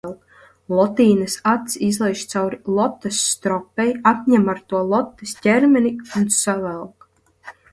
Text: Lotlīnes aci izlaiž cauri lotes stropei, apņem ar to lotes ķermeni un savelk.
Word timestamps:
Lotlīnes 0.77 1.35
aci 1.51 1.81
izlaiž 1.87 2.23
cauri 2.31 2.59
lotes 2.77 3.19
stropei, 3.33 3.87
apņem 4.13 4.49
ar 4.55 4.63
to 4.73 4.81
lotes 4.95 5.35
ķermeni 5.45 5.93
un 6.23 6.27
savelk. 6.39 7.11